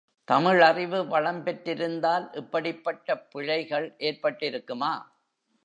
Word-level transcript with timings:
தமிழறிவு 0.27 0.99
வளம்பெற்றிருந்தால், 1.07 2.35
இப்படிப்பட்ட 2.35 3.17
பிழைகள் 3.29 3.95
ஏற்பட்டிருக்குமா? 3.99 4.93